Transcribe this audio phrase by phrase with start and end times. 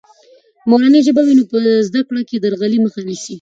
[0.63, 3.29] که مورنۍ ژبه وي، نو په زده کړه کې د درغلي مخه نیسي.